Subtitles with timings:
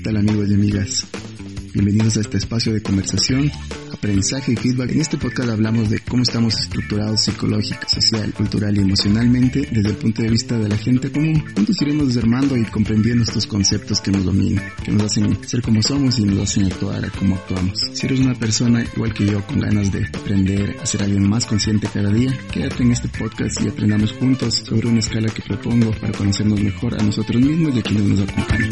[0.00, 1.06] ¿Qué tal amigos y amigas?
[1.74, 3.52] Bienvenidos a este espacio de conversación,
[4.00, 4.92] aprendizaje y feedback.
[4.92, 9.96] En este podcast hablamos de cómo estamos estructurados psicológica, social, cultural y emocionalmente desde el
[9.96, 11.44] punto de vista de la gente común.
[11.54, 15.82] Juntos iremos desarmando y comprendiendo estos conceptos que nos dominan, que nos hacen ser como
[15.82, 17.78] somos y nos hacen actuar como actuamos.
[17.92, 21.44] Si eres una persona igual que yo con ganas de aprender a ser alguien más
[21.44, 25.90] consciente cada día, quédate en este podcast y aprendamos juntos sobre una escala que propongo
[25.92, 28.70] para conocernos mejor a nosotros mismos y a quienes nos acompañan.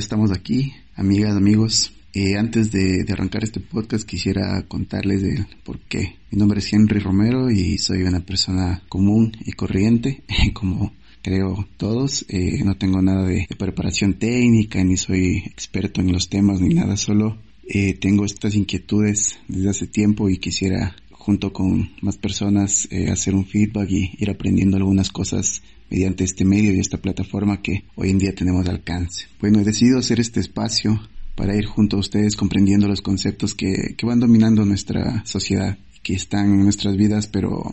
[0.00, 1.92] Estamos aquí, amigas, amigos.
[2.14, 6.16] Eh, antes de, arrancar este podcast quisiera contarles de por qué.
[6.30, 10.22] Mi nombre es Henry Romero y soy una persona común y corriente,
[10.54, 12.24] como creo todos.
[12.30, 16.74] Eh, no tengo nada de, de, preparación técnica, ni soy experto en los temas, ni
[16.74, 16.96] nada.
[16.96, 17.36] Solo
[17.68, 23.34] eh, tengo estas inquietudes desde hace tiempo y quisiera junto con más personas eh, hacer
[23.34, 28.10] un feedback y ir aprendiendo algunas cosas mediante este medio y esta plataforma que hoy
[28.10, 29.26] en día tenemos de alcance.
[29.40, 31.00] Bueno, he decidido hacer este espacio
[31.34, 36.14] para ir junto a ustedes comprendiendo los conceptos que, que van dominando nuestra sociedad, que
[36.14, 37.72] están en nuestras vidas, pero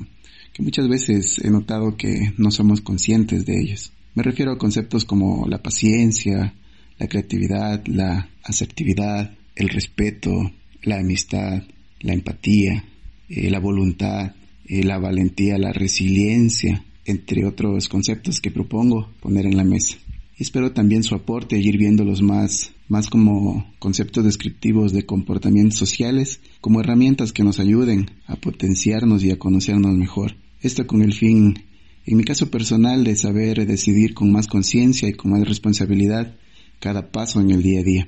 [0.53, 3.93] que muchas veces he notado que no somos conscientes de ellos.
[4.15, 6.55] Me refiero a conceptos como la paciencia,
[6.97, 10.51] la creatividad, la asertividad, el respeto,
[10.81, 11.63] la amistad,
[11.99, 12.83] la empatía,
[13.29, 14.33] eh, la voluntad,
[14.65, 19.97] eh, la valentía, la resiliencia, entre otros conceptos que propongo poner en la mesa.
[20.37, 26.41] Espero también su aporte y ir viéndolos más, más como conceptos descriptivos de comportamientos sociales,
[26.61, 30.35] como herramientas que nos ayuden a potenciarnos y a conocernos mejor.
[30.61, 31.63] Esto con el fin,
[32.05, 36.35] en mi caso personal, de saber decidir con más conciencia y con más responsabilidad
[36.79, 38.07] cada paso en el día a día.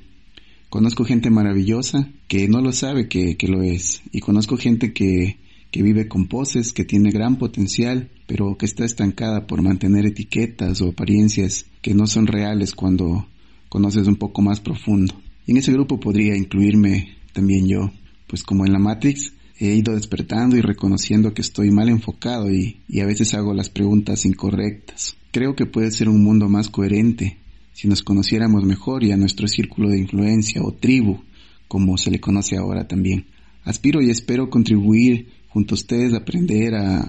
[0.69, 4.03] Conozco gente maravillosa que no lo sabe que, que lo es.
[4.11, 5.37] Y conozco gente que,
[5.71, 10.81] que vive con poses, que tiene gran potencial, pero que está estancada por mantener etiquetas
[10.81, 13.27] o apariencias que no son reales cuando
[13.69, 15.13] conoces un poco más profundo.
[15.47, 17.91] En ese grupo podría incluirme también yo,
[18.27, 22.99] pues como en la Matrix he ido despertando y reconociendo que estoy mal enfocado y
[22.99, 25.15] a veces hago las preguntas incorrectas.
[25.31, 27.37] Creo que puede ser un mundo más coherente
[27.79, 31.21] si nos conociéramos mejor y a nuestro círculo de influencia o tribu,
[31.69, 33.27] como se le conoce ahora también.
[33.63, 36.99] Aspiro y espero contribuir junto a ustedes aprender a,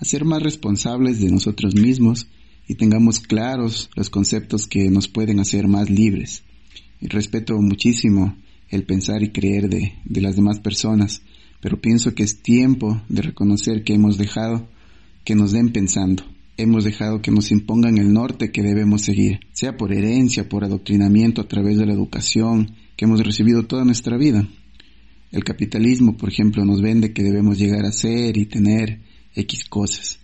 [0.00, 2.26] a ser más responsables de nosotros mismos
[2.66, 6.42] y tengamos claros los conceptos que nos pueden hacer más libres.
[7.00, 8.36] Y respeto muchísimo
[8.68, 11.22] el pensar y creer de, de las demás personas,
[11.60, 14.68] pero pienso que es tiempo de reconocer que hemos dejado
[15.24, 16.22] que nos den pensando.
[16.56, 21.40] Hemos dejado que nos impongan el norte que debemos seguir, sea por herencia, por adoctrinamiento
[21.40, 24.46] a través de la educación que hemos recibido toda nuestra vida.
[25.32, 29.00] El capitalismo, por ejemplo, nos vende que debemos llegar a ser y tener
[29.34, 30.18] X cosas.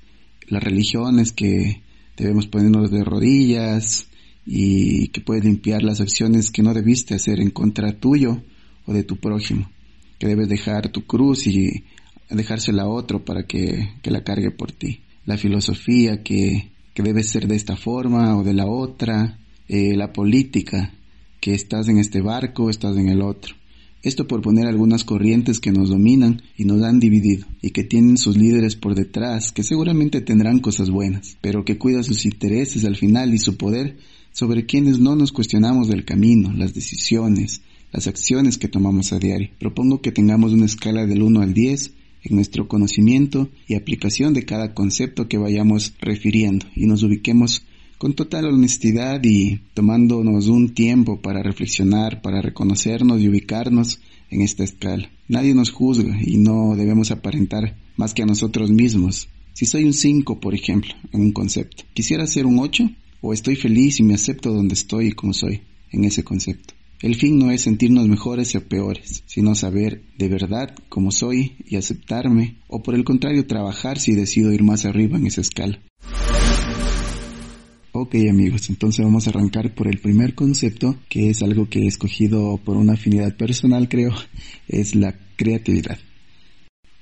[0.48, 1.82] Las religiones que
[2.16, 4.08] debemos ponernos de rodillas
[4.44, 8.42] y que puedes limpiar las acciones que no debiste hacer en contra tuyo
[8.84, 9.70] o de tu prójimo.
[10.18, 11.84] Que debes dejar tu cruz y
[12.30, 15.00] dejársela a otro para que, que la cargue por ti.
[15.24, 19.38] La filosofía que, que debe ser de esta forma o de la otra.
[19.68, 20.94] Eh, la política
[21.40, 23.54] que estás en este barco, estás en el otro.
[24.06, 28.18] Esto por poner algunas corrientes que nos dominan y nos han dividido y que tienen
[28.18, 32.94] sus líderes por detrás, que seguramente tendrán cosas buenas, pero que cuidan sus intereses al
[32.94, 33.96] final y su poder
[34.30, 39.50] sobre quienes no nos cuestionamos del camino, las decisiones, las acciones que tomamos a diario.
[39.58, 41.90] Propongo que tengamos una escala del 1 al 10
[42.22, 47.64] en nuestro conocimiento y aplicación de cada concepto que vayamos refiriendo y nos ubiquemos
[47.98, 54.01] con total honestidad y tomándonos un tiempo para reflexionar, para reconocernos y ubicarnos
[54.31, 55.10] en esta escala.
[55.28, 59.28] Nadie nos juzga y no debemos aparentar más que a nosotros mismos.
[59.54, 62.91] Si soy un 5, por ejemplo, en un concepto, ¿quisiera ser un 8?
[63.22, 66.75] ¿O estoy feliz y me acepto donde estoy y como soy en ese concepto?
[67.01, 71.77] El fin no es sentirnos mejores o peores, sino saber de verdad cómo soy y
[71.77, 75.81] aceptarme, o por el contrario trabajar si decido ir más arriba en esa escala.
[77.98, 81.87] Ok amigos, entonces vamos a arrancar por el primer concepto, que es algo que he
[81.87, 84.13] escogido por una afinidad personal creo,
[84.69, 85.98] es la creatividad.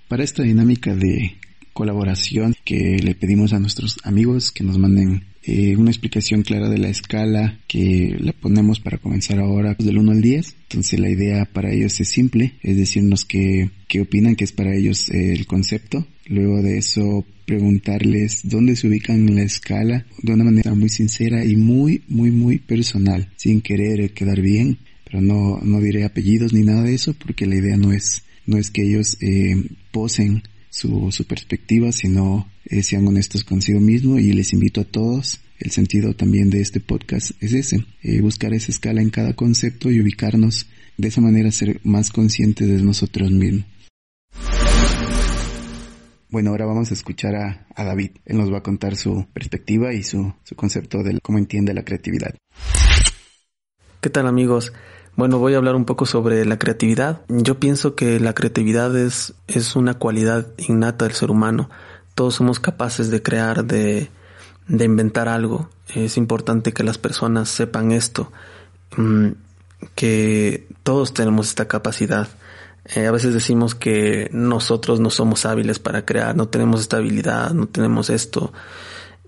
[0.07, 1.35] Para esta dinámica de
[1.73, 6.79] colaboración que le pedimos a nuestros amigos que nos manden eh, una explicación clara de
[6.79, 10.57] la escala que la ponemos para comenzar ahora del 1 al 10.
[10.71, 13.69] Entonces la idea para ellos es simple, es decirnos qué
[14.01, 16.07] opinan que es para ellos el concepto.
[16.27, 21.45] Luego de eso preguntarles dónde se ubican en la escala de una manera muy sincera
[21.45, 26.63] y muy, muy, muy personal, sin querer quedar bien, pero no, no diré apellidos ni
[26.63, 29.63] nada de eso porque la idea no es, no es que ellos eh,
[29.93, 35.41] posen su, su perspectiva, sino eh, sean honestos consigo mismo y les invito a todos.
[35.61, 39.91] El sentido también de este podcast es ese, eh, buscar esa escala en cada concepto
[39.91, 40.67] y ubicarnos
[40.97, 43.67] de esa manera ser más conscientes de nosotros mismos.
[46.35, 48.11] Bueno, ahora vamos a escuchar a, a, David.
[48.27, 51.85] Él nos va a contar su perspectiva y su, su concepto de cómo entiende la
[51.85, 52.35] creatividad.
[54.01, 54.73] ¿Qué tal amigos?
[55.15, 57.21] Bueno, voy a hablar un poco sobre la creatividad.
[57.29, 61.71] Yo pienso que la creatividad es, es una cualidad innata del ser humano.
[62.17, 64.11] Todos somos capaces de crear, de,
[64.67, 65.71] de inventar algo.
[65.95, 68.33] Es importante que las personas sepan esto,
[68.97, 69.29] mm,
[69.95, 72.27] que todos tenemos esta capacidad.
[72.85, 77.53] Eh, a veces decimos que nosotros no somos hábiles para crear, no tenemos esta habilidad,
[77.53, 78.53] no tenemos esto.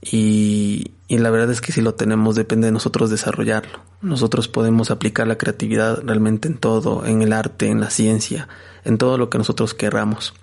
[0.03, 3.81] Y, y la verdad es que si lo tenemos depende de nosotros desarrollarlo.
[4.03, 8.49] Nosotros podemos aplicar la creatividad realmente en todo, en el arte, en la ciencia,
[8.85, 10.35] en todo lo que nosotros querramos.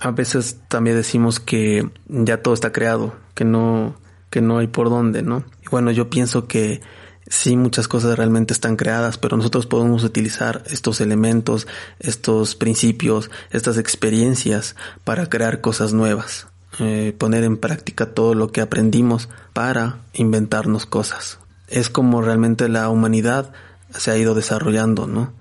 [0.00, 3.94] A veces también decimos que ya todo está creado, que no,
[4.30, 5.44] que no hay por dónde, ¿no?
[5.62, 6.80] Y bueno, yo pienso que
[7.28, 11.66] sí muchas cosas realmente están creadas, pero nosotros podemos utilizar estos elementos,
[12.00, 16.46] estos principios, estas experiencias para crear cosas nuevas,
[16.78, 21.38] eh, poner en práctica todo lo que aprendimos para inventarnos cosas.
[21.68, 23.52] Es como realmente la humanidad
[23.90, 25.32] se ha ido desarrollando, ¿no?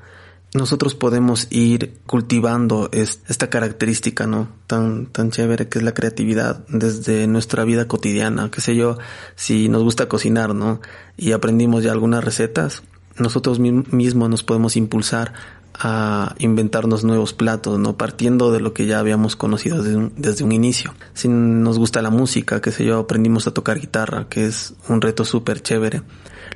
[0.53, 4.50] Nosotros podemos ir cultivando esta característica, ¿no?
[4.68, 8.51] Tan, tan chévere que es la creatividad desde nuestra vida cotidiana.
[8.51, 8.98] Qué sé yo,
[9.36, 10.81] si nos gusta cocinar, ¿no?
[11.15, 12.83] Y aprendimos ya algunas recetas,
[13.18, 15.33] nosotros mismos nos podemos impulsar
[15.74, 17.97] a inventarnos nuevos platos, ¿no?
[17.97, 20.94] Partiendo de lo que ya habíamos conocido desde un, desde un inicio.
[21.13, 25.01] Si nos gusta la música, qué sé yo, aprendimos a tocar guitarra, que es un
[25.01, 26.01] reto súper chévere.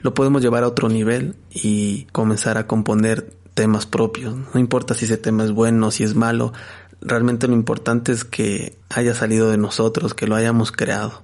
[0.01, 4.35] Lo podemos llevar a otro nivel y comenzar a componer temas propios.
[4.53, 6.53] No importa si ese tema es bueno, si es malo,
[7.01, 11.23] realmente lo importante es que haya salido de nosotros, que lo hayamos creado.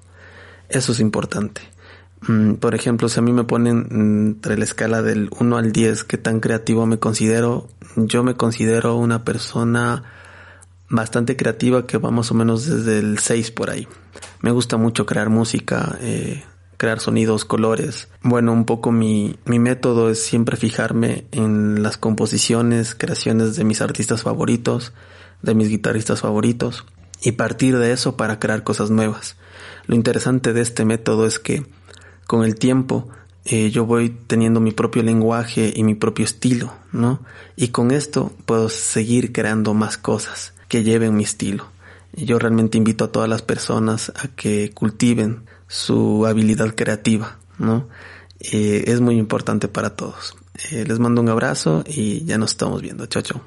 [0.69, 1.61] Eso es importante.
[2.27, 6.03] Mm, por ejemplo, si a mí me ponen entre la escala del 1 al 10
[6.03, 10.03] qué tan creativo me considero, yo me considero una persona
[10.89, 13.87] bastante creativa que va más o menos desde el 6 por ahí.
[14.41, 16.43] Me gusta mucho crear música, eh,
[16.81, 18.07] crear sonidos, colores.
[18.23, 23.81] Bueno, un poco mi, mi método es siempre fijarme en las composiciones, creaciones de mis
[23.81, 24.91] artistas favoritos,
[25.43, 26.87] de mis guitarristas favoritos,
[27.21, 29.35] y partir de eso para crear cosas nuevas.
[29.85, 31.67] Lo interesante de este método es que
[32.25, 33.09] con el tiempo
[33.45, 37.19] eh, yo voy teniendo mi propio lenguaje y mi propio estilo, ¿no?
[37.55, 41.67] Y con esto puedo seguir creando más cosas que lleven mi estilo.
[42.13, 47.87] Yo realmente invito a todas las personas a que cultiven su habilidad creativa, ¿no?
[48.41, 50.35] Eh, es muy importante para todos.
[50.69, 53.05] Eh, les mando un abrazo y ya nos estamos viendo.
[53.05, 53.41] Chao, chao.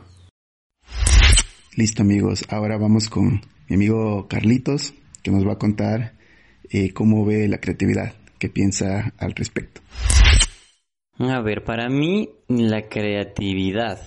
[1.77, 6.15] Listo amigos, ahora vamos con mi amigo Carlitos, que nos va a contar
[6.71, 9.83] eh, cómo ve la creatividad, qué piensa al respecto.
[11.19, 14.01] A ver, para mí la creatividad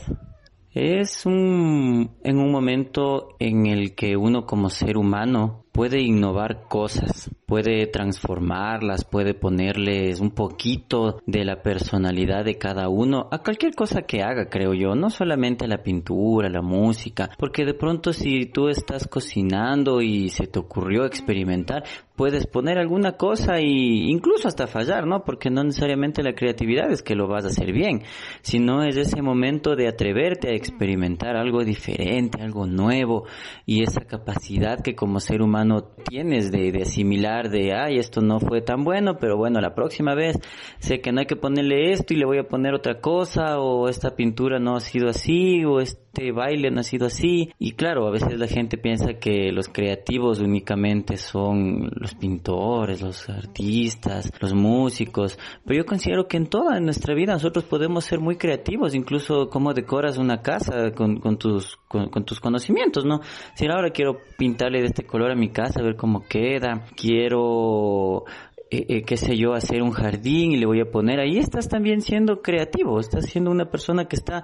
[0.74, 7.30] es un, en un momento en el que uno como ser humano puede innovar cosas,
[7.46, 14.02] puede transformarlas, puede ponerles un poquito de la personalidad de cada uno a cualquier cosa
[14.02, 18.70] que haga, creo yo, no solamente la pintura, la música, porque de pronto si tú
[18.70, 21.84] estás cocinando y se te ocurrió experimentar,
[22.16, 25.24] puedes poner alguna cosa y incluso hasta fallar, ¿no?
[25.24, 28.02] Porque no necesariamente la creatividad es que lo vas a hacer bien,
[28.42, 33.26] sino es ese momento de atreverte a experimentar algo diferente, algo nuevo
[33.68, 35.67] y esa capacidad que como ser humano
[36.10, 40.16] tienes de, de asimilar de, ay, esto no fue tan bueno, pero bueno, la próxima
[40.16, 40.40] vez
[40.80, 43.90] sé que no hay que ponerle esto y le voy a poner otra cosa o
[43.90, 47.52] esta pintura no ha sido así o este baile no ha sido así.
[47.60, 53.30] Y claro, a veces la gente piensa que los creativos únicamente son los pintores, los
[53.30, 58.38] artistas, los músicos, pero yo considero que en toda nuestra vida nosotros podemos ser muy
[58.38, 63.22] creativos, incluso cómo decoras una casa con, con tus, con, con, tus conocimientos, ¿no?
[63.56, 68.26] Si ahora quiero pintarle de este color a mi casa, a ver cómo queda, quiero
[68.70, 71.70] eh, eh, qué sé yo, hacer un jardín y le voy a poner ahí, estás
[71.70, 74.44] también siendo creativo, estás siendo una persona que está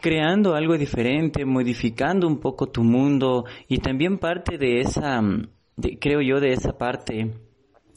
[0.00, 5.20] creando algo diferente, modificando un poco tu mundo y también parte de esa
[6.00, 7.34] creo yo, de esa parte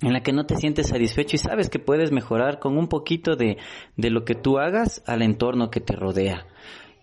[0.01, 3.35] en la que no te sientes satisfecho y sabes que puedes mejorar con un poquito
[3.35, 3.57] de,
[3.97, 6.47] de lo que tú hagas al entorno que te rodea.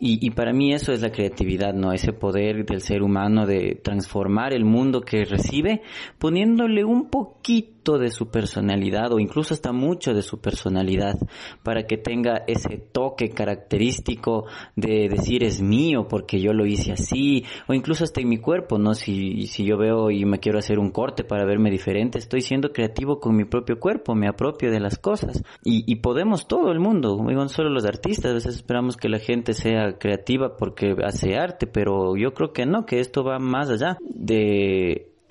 [0.01, 1.93] Y, y, para mí eso es la creatividad, ¿no?
[1.93, 5.83] Ese poder del ser humano de transformar el mundo que recibe
[6.19, 11.15] poniéndole un poquito de su personalidad o incluso hasta mucho de su personalidad
[11.63, 17.45] para que tenga ese toque característico de decir es mío porque yo lo hice así
[17.67, 18.95] o incluso hasta en mi cuerpo, ¿no?
[18.95, 22.73] Si, si yo veo y me quiero hacer un corte para verme diferente, estoy siendo
[22.73, 26.81] creativo con mi propio cuerpo, me apropio de las cosas y, y podemos todo el
[26.81, 31.37] mundo, no solo los artistas, a veces esperamos que la gente sea creativa porque hace
[31.37, 33.97] arte, pero yo creo que no, que esto va más allá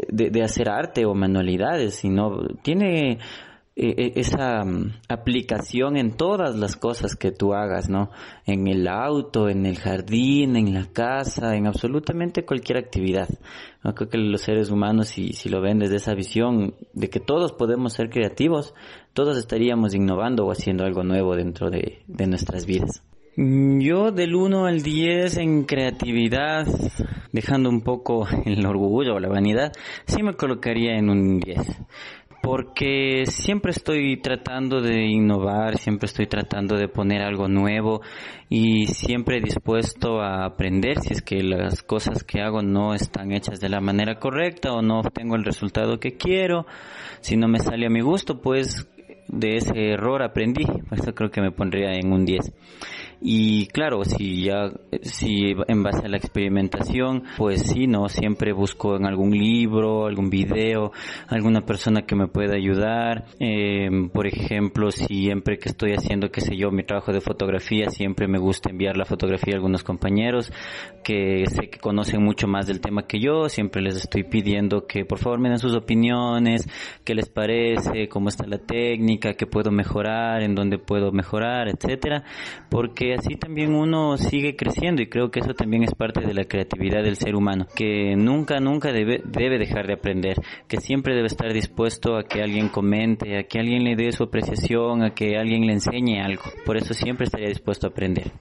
[0.08, 3.20] de de, hacer arte o manualidades, sino tiene
[3.80, 8.10] eh, eh, esa mm, aplicación en todas las cosas que tú hagas, ¿no?
[8.48, 13.30] En el auto, en el jardín, en la casa, en absolutamente cualquier actividad.
[13.96, 17.54] Creo que los seres humanos, si, si lo ven desde esa visión de que todos
[17.54, 18.74] podemos ser creativos,
[19.14, 23.04] todos estaríamos innovando o haciendo algo nuevo dentro de, de nuestras vidas.
[23.40, 26.66] Mm, yo del 1 al 10 en creatividad,
[27.32, 29.74] dejando un poco el orgullo o la vanidad,
[30.08, 31.60] sí me colocaría en un 10.
[32.42, 38.02] Porque siempre estoy tratando de innovar, siempre estoy tratando de poner algo nuevo
[38.50, 43.60] y siempre dispuesto a aprender si es que las cosas que hago no están hechas
[43.60, 46.66] de la manera correcta o no obtengo el resultado que quiero.
[47.20, 48.88] Si no me sale a mi gusto, pues
[49.28, 50.66] de ese error aprendí.
[50.66, 52.52] Por eso creo que me pondría en un 10.
[53.20, 54.72] Y claro, si ya,
[55.02, 60.30] si en base a la experimentación, pues sí, no, siempre busco en algún libro, algún
[60.30, 60.92] video,
[61.28, 63.26] alguna persona que me pueda ayudar.
[63.40, 68.28] Eh, por ejemplo, siempre que estoy haciendo, qué sé yo, mi trabajo de fotografía, siempre
[68.28, 70.52] me gusta enviar la fotografía a algunos compañeros
[71.04, 73.50] que sé que conocen mucho más del tema que yo.
[73.50, 76.68] Siempre les estoy pidiendo que por favor me den sus opiniones,
[77.04, 82.24] qué les parece, cómo está la técnica, qué puedo mejorar, en dónde puedo mejorar, etcétera,
[82.70, 86.46] porque así también uno sigue creciendo y creo que eso también es parte de la
[86.46, 90.38] creatividad del ser humano, que nunca, nunca debe, debe dejar de aprender,
[90.68, 94.24] que siempre debe estar dispuesto a que alguien comente, a que alguien le dé su
[94.24, 96.44] apreciación, a que alguien le enseñe algo.
[96.66, 98.32] Por eso siempre estaría dispuesto a aprender.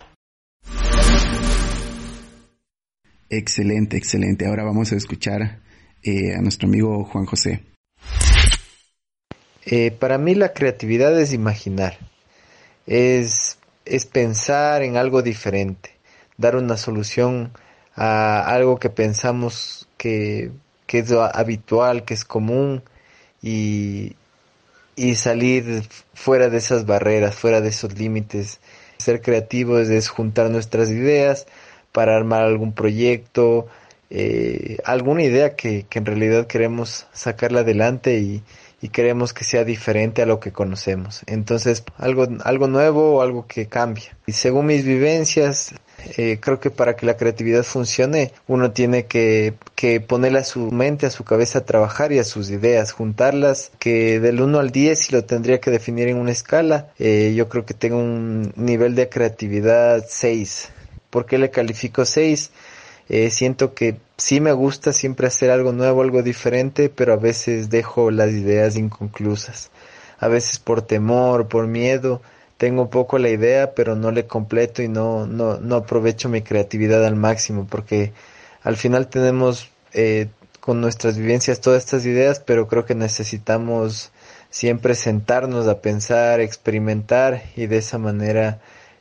[3.28, 4.46] Excelente, excelente.
[4.46, 5.60] Ahora vamos a escuchar
[6.02, 7.62] eh, a nuestro amigo Juan José.
[9.68, 11.98] Eh, para mí la creatividad es imaginar,
[12.86, 13.55] es
[13.86, 15.92] es pensar en algo diferente,
[16.36, 17.52] dar una solución
[17.94, 20.50] a algo que pensamos que,
[20.86, 22.82] que es habitual, que es común
[23.40, 24.16] y,
[24.96, 28.60] y salir fuera de esas barreras, fuera de esos límites.
[28.98, 31.46] Ser creativos es juntar nuestras ideas
[31.92, 33.68] para armar algún proyecto,
[34.10, 38.42] eh, alguna idea que, que en realidad queremos sacarla adelante y,
[38.86, 41.22] y queremos que sea diferente a lo que conocemos.
[41.26, 44.16] Entonces, algo, algo nuevo o algo que cambia.
[44.28, 45.74] Y según mis vivencias,
[46.16, 50.70] eh, creo que para que la creatividad funcione, uno tiene que, que ponerle a su
[50.70, 54.70] mente, a su cabeza a trabajar y a sus ideas, juntarlas, que del 1 al
[54.70, 58.52] 10, si lo tendría que definir en una escala, eh, yo creo que tengo un
[58.54, 60.68] nivel de creatividad 6.
[61.10, 62.52] ¿Por qué le califico 6?
[63.08, 67.70] Eh, siento que sí me gusta siempre hacer algo nuevo, algo diferente, pero a veces
[67.70, 69.70] dejo las ideas inconclusas.
[70.18, 72.22] A veces por temor, por miedo,
[72.56, 76.42] tengo un poco la idea, pero no le completo y no, no, no aprovecho mi
[76.42, 78.12] creatividad al máximo, porque
[78.62, 80.28] al final tenemos eh,
[80.60, 84.10] con nuestras vivencias todas estas ideas, pero creo que necesitamos
[84.50, 88.60] siempre sentarnos a pensar, experimentar y de esa manera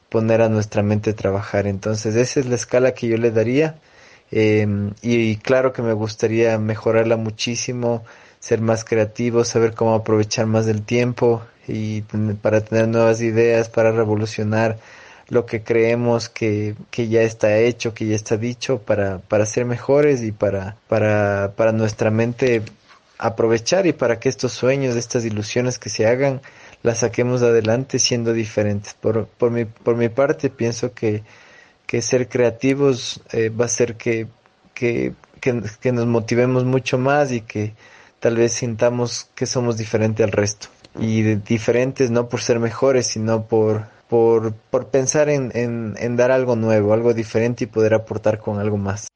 [0.09, 1.65] poner a nuestra mente a trabajar.
[1.65, 3.75] Entonces esa es la escala que yo le daría
[4.37, 8.03] Em, y, claro que me gustaría mejorarla muchísimo,
[8.39, 12.01] ser más creativo, saber cómo aprovechar más del tiempo y
[12.41, 14.77] para tener nuevas ideas, para revolucionar
[15.29, 19.63] lo que creemos que, que ya está hecho, que ya está dicho, para, para ser
[19.63, 22.61] mejores y para, para, para nuestra mente
[23.17, 26.41] aprovechar y para que estos sueños, estas ilusiones que se hagan,
[26.83, 28.95] las saquemos adelante siendo diferentes.
[28.95, 31.23] Por, por, mi, por mi parte pienso que
[31.85, 34.27] que ser creativos eh, va a ser que,
[34.73, 37.73] que, que, nos motivemos mucho más y que
[38.19, 40.67] tal vez sintamos que somos diferentes al resto.
[40.99, 46.31] Y diferentes no por ser mejores, sino por, por, por pensar en, en, en, dar
[46.31, 49.07] algo nuevo, algo diferente y poder aportar con algo más.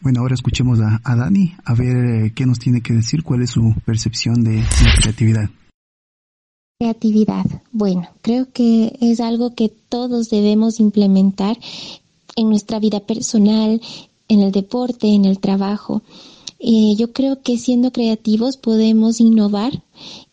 [0.00, 3.42] Bueno, ahora escuchemos a, a Dani a ver eh, qué nos tiene que decir, cuál
[3.42, 5.48] es su percepción de la creatividad.
[6.78, 7.46] Creatividad.
[7.72, 11.58] Bueno, creo que es algo que todos debemos implementar
[12.36, 13.80] en nuestra vida personal,
[14.28, 16.02] en el deporte, en el trabajo.
[16.58, 19.82] Eh, yo creo que siendo creativos podemos innovar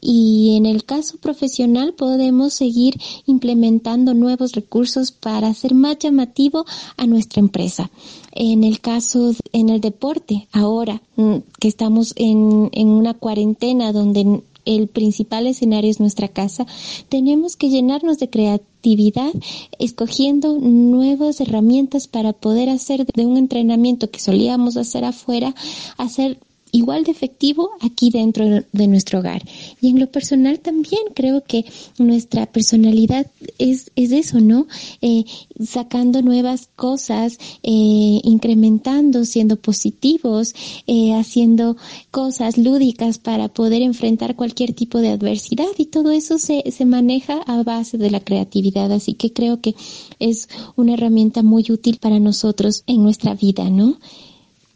[0.01, 6.65] y en el caso profesional podemos seguir implementando nuevos recursos para hacer más llamativo
[6.97, 7.89] a nuestra empresa.
[8.33, 14.43] En el caso, en el deporte, ahora mm, que estamos en, en una cuarentena donde
[14.65, 16.65] el principal escenario es nuestra casa,
[17.09, 19.31] tenemos que llenarnos de creatividad
[19.79, 25.55] escogiendo nuevas herramientas para poder hacer de un entrenamiento que solíamos hacer afuera,
[25.97, 26.39] hacer
[26.73, 29.43] igual de efectivo aquí dentro de nuestro hogar.
[29.79, 31.65] Y en lo personal también creo que
[31.99, 33.27] nuestra personalidad
[33.59, 34.67] es, es eso, ¿no?
[35.01, 35.23] Eh,
[35.63, 40.55] sacando nuevas cosas, eh, incrementando, siendo positivos,
[40.87, 41.77] eh, haciendo
[42.09, 47.35] cosas lúdicas para poder enfrentar cualquier tipo de adversidad y todo eso se, se maneja
[47.45, 48.91] a base de la creatividad.
[48.91, 49.75] Así que creo que
[50.17, 53.99] es una herramienta muy útil para nosotros en nuestra vida, ¿no?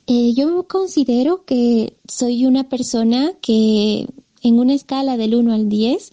[0.08, 4.08] Eh, yo considero que soy una persona que
[4.42, 6.12] en una escala del 1 al 10,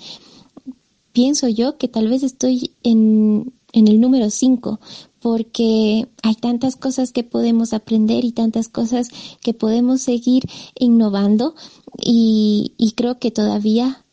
[1.12, 4.80] pienso yo que tal vez estoy en, el número 5,
[5.20, 9.10] porque hay tantas cosas que podemos aprender y tantas cosas
[9.40, 10.42] que podemos seguir
[10.76, 11.54] innovando
[11.96, 14.04] y, creo que todavía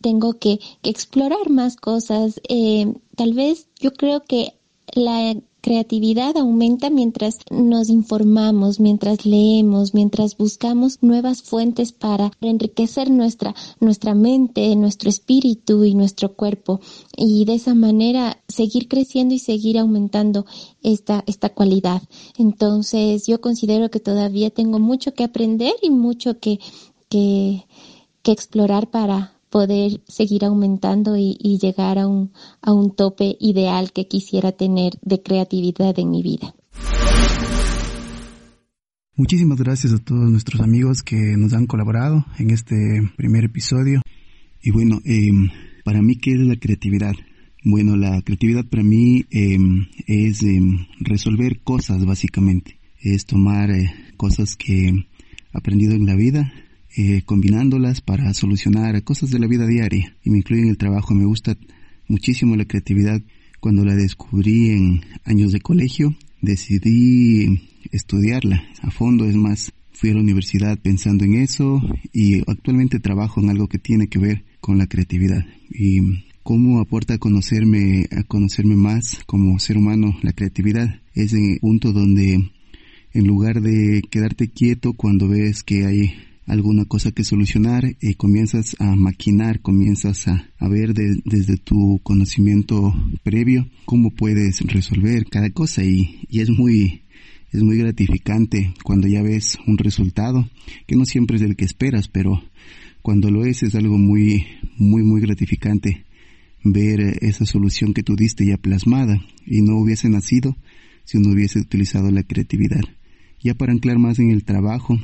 [0.00, 2.40] tengo que, que explorar más cosas.
[2.48, 4.54] Eh, tal vez yo creo que
[4.94, 13.54] la creatividad aumenta mientras nos informamos, mientras leemos, mientras buscamos nuevas fuentes para enriquecer nuestra,
[13.80, 16.80] nuestra mente, nuestro espíritu y nuestro cuerpo.
[17.16, 20.44] Y de esa manera seguir creciendo y seguir aumentando
[20.82, 22.02] esta, esta cualidad.
[22.36, 26.58] Entonces yo considero que todavía tengo mucho que aprender y mucho que,
[27.08, 27.64] que,
[28.22, 32.32] que explorar para, poder seguir aumentando y, llegar a un,
[32.62, 36.54] a un tope ideal que quisiera tener de creatividad en mi vida.
[39.14, 42.76] Muchísimas gracias a todos nuestros amigos que nos han colaborado en este
[43.16, 44.00] primer episodio.
[44.62, 45.50] Y bueno, em,
[45.84, 47.14] para mí, ¿qué es la creatividad?
[47.62, 52.80] Bueno, la creatividad para mí em, es em, resolver cosas básicamente.
[52.98, 55.06] Es tomar eh, cosas que he
[55.52, 56.50] aprendido en la vida
[56.96, 61.14] eh, combinándolas para solucionar cosas de la vida diaria y me incluye en el trabajo.
[61.14, 61.56] Me gusta
[62.08, 63.22] muchísimo la creatividad.
[63.60, 69.24] Cuando la descubrí en años de colegio, decidí estudiarla a fondo.
[69.24, 71.80] Es más, fui a la universidad pensando en eso
[72.12, 75.46] y actualmente trabajo en algo que tiene que ver con la creatividad.
[75.70, 81.00] Y cómo aporta a conocerme, a conocerme más como ser humano la creatividad.
[81.14, 82.50] Es el punto donde
[83.12, 86.14] en lugar de quedarte quieto cuando ves que hay
[86.46, 93.68] alguna cosa que solucionar, y comienzas a maquinar, comienzas a, ver desde tu conocimiento previo
[93.84, 97.02] cómo puedes resolver cada cosa y, y es muy
[97.52, 100.48] es muy gratificante cuando ya ves un resultado
[100.86, 102.42] que no siempre es el que esperas, pero
[103.02, 104.46] cuando lo es es algo muy
[104.78, 106.06] muy muy gratificante
[106.64, 110.56] ver esa solución que tú diste ya plasmada y no hubiese nacido
[111.04, 112.82] si uno hubiese utilizado la creatividad.
[113.40, 114.98] Ya para anclar más en el trabajo,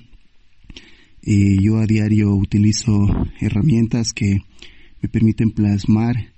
[1.31, 3.07] eh, yo a diario utilizo
[3.38, 4.41] herramientas que
[5.03, 6.33] me permiten plasmar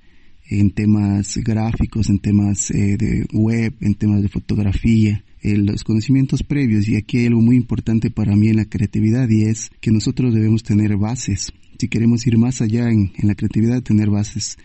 [0.48, 6.88] en temas gráficos, en temas eh, de web, en temas de fotografía, los conocimientos previos.
[6.88, 10.35] Y aquí hay algo muy importante para mí en la creatividad y es que nosotros
[10.35, 11.53] debemos tener bases.
[11.79, 14.59] Si queremos ir más allá en, la creatividad, tener bases.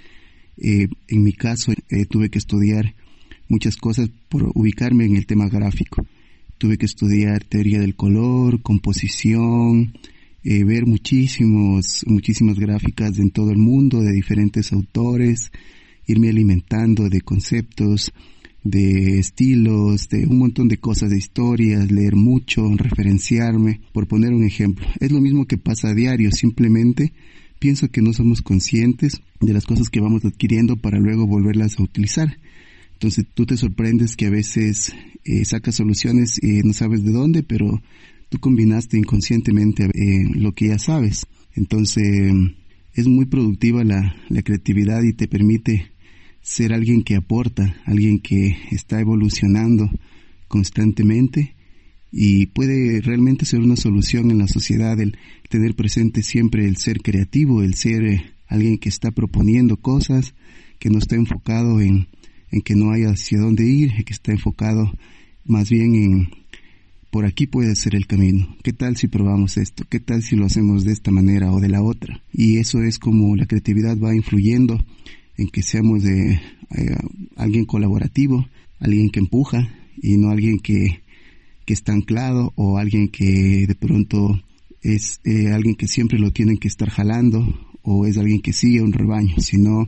[0.57, 1.71] Eh, en mi caso,
[2.09, 2.95] tuve que estudiar
[3.47, 6.07] muchas cosas por ubicarme en el tema gráfico.
[6.57, 9.93] Tuve que estudiar teoría del color, composición,
[10.47, 15.51] eh, ver muchísimos, muchísimas gráficas en todo el mundo de diferentes autores,
[16.05, 18.13] irme alimentando de conceptos,
[18.63, 24.43] de estilos, de un montón de cosas, de historias, leer mucho, referenciarme, por poner un
[24.43, 24.85] ejemplo.
[24.99, 27.11] Es lo mismo que pasa a diario, simplemente
[27.57, 31.83] pienso que no somos conscientes de las cosas que vamos adquiriendo para luego volverlas a
[31.83, 32.37] utilizar.
[32.93, 37.41] Entonces tú te sorprendes que a veces eh, sacas soluciones y no sabes de dónde,
[37.41, 37.81] pero
[38.29, 41.25] tú combinaste inconscientemente eh, lo que ya sabes.
[41.55, 42.03] Entonces
[42.93, 45.91] es muy productiva la, la creatividad y te permite
[46.41, 49.89] ser alguien que aporta, alguien que está evolucionando
[50.47, 51.55] constantemente
[52.11, 55.17] y puede realmente ser una solución en la sociedad el
[55.49, 60.33] tener presente siempre el ser creativo, el ser eh, alguien que está proponiendo cosas,
[60.79, 62.07] que no está enfocado en
[62.55, 64.91] en que no hay hacia dónde ir, que está enfocado
[65.43, 66.29] más bien en
[67.15, 68.57] por aquí puede ser el camino.
[68.61, 69.85] ¿Qué tal si probamos esto?
[69.87, 72.21] ¿Qué tal si lo hacemos de esta manera o de la otra?
[72.33, 74.83] Y eso es como la creatividad va influyendo
[75.37, 76.97] en que seamos de eh,
[77.37, 78.45] alguien colaborativo,
[78.81, 79.65] alguien que empuja
[80.01, 81.03] y no alguien que
[81.63, 84.43] que está anclado o alguien que de pronto
[84.81, 87.47] es eh, alguien que siempre lo tienen que estar jalando
[87.81, 89.87] o es alguien que sigue un rebaño, sino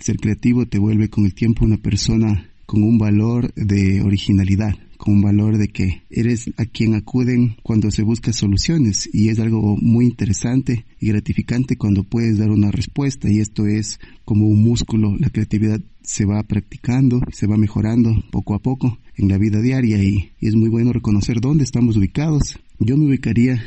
[0.00, 5.20] ser creativo te vuelve con el tiempo una persona con un valor de originalidad, con
[5.20, 10.06] valor de que eres a quien acuden cuando se busca soluciones y es algo muy
[10.06, 15.28] interesante y gratificante cuando puedes dar una respuesta y esto es como un músculo, la
[15.28, 20.30] creatividad se va practicando, se va mejorando poco a poco en la vida diaria y,
[20.40, 22.58] y es muy bueno reconocer dónde estamos ubicados.
[22.78, 23.62] Yo me ubicaría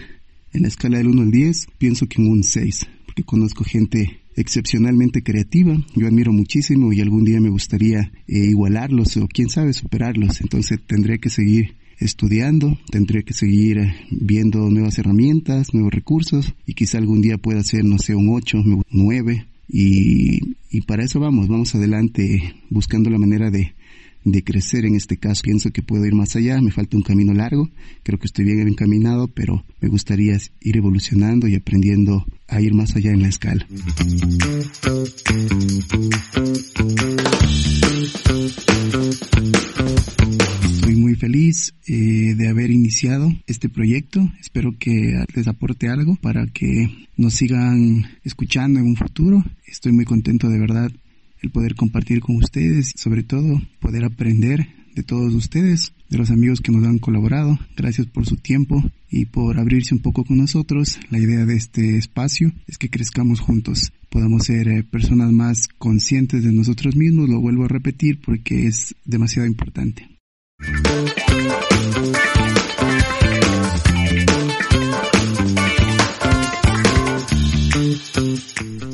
[0.54, 4.22] en la escala del 1 al 10, pienso que en un 6, porque conozco gente
[4.38, 9.74] excepcionalmente creativa, yo admiro muchísimo y algún día me gustaría eh, igualarlos o quién sabe
[9.74, 16.54] superarlos, entonces tendré que seguir estudiando, tendré que seguir eh, viendo nuevas herramientas, nuevos recursos
[16.68, 21.04] y quizá algún día pueda ser, no sé, un 8, un 9 y, y para
[21.04, 23.74] eso vamos, vamos adelante buscando la manera de,
[24.32, 25.42] de crecer en este caso.
[25.44, 27.70] Pienso que puedo ir más allá, me falta un camino largo,
[28.04, 32.96] creo que estoy bien encaminado, pero me gustaría ir evolucionando y aprendiendo a ir más
[32.96, 33.68] allá en la escala.
[40.64, 44.30] Estoy muy feliz eh, de haber iniciado este proyecto.
[44.40, 49.44] Espero que les aporte algo para que nos sigan escuchando en un futuro.
[49.66, 50.92] Estoy muy contento de verdad
[51.42, 56.60] el poder compartir con ustedes, sobre todo poder aprender de todos ustedes, de los amigos
[56.60, 57.60] que nos han colaborado.
[57.76, 61.00] Gracias por su tiempo y por abrirse un poco con nosotros.
[61.12, 66.44] La idea de este espacio es que crezcamos juntos, podamos ser eh, personas más conscientes
[66.44, 67.30] de nosotros mismos.
[67.30, 70.08] Lo vuelvo a repetir porque es demasiado importante.